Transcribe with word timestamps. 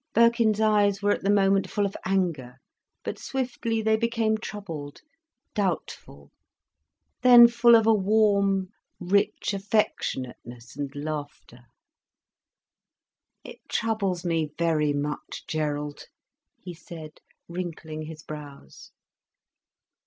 Birkin's 0.15 0.59
eyes 0.59 1.03
were 1.03 1.11
at 1.11 1.21
the 1.21 1.29
moment 1.29 1.69
full 1.69 1.85
of 1.85 1.95
anger. 2.05 2.55
But 3.03 3.19
swiftly 3.19 3.83
they 3.83 3.97
became 3.97 4.35
troubled, 4.39 5.01
doubtful, 5.53 6.31
then 7.21 7.47
full 7.47 7.75
of 7.75 7.85
a 7.85 7.93
warm, 7.93 8.69
rich 8.99 9.53
affectionateness 9.53 10.75
and 10.75 10.89
laughter. 10.95 11.65
"It 13.43 13.59
troubles 13.69 14.25
me 14.25 14.49
very 14.57 14.91
much, 14.91 15.43
Gerald," 15.47 16.05
he 16.59 16.73
said, 16.73 17.19
wrinkling 17.47 18.01
his 18.07 18.23
brows. 18.23 18.89